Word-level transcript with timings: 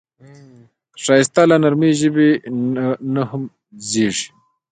ښایست 1.03 1.35
له 1.49 1.55
نرمې 1.63 1.91
ژبې 1.99 2.29
نه 3.13 3.23
هم 3.29 3.43
زېږي 3.89 4.27